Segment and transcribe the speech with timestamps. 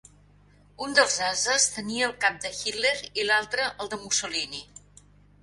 [0.85, 4.65] Un dels ases tenia el cap de Hitler i l'altre, el de Mussolini.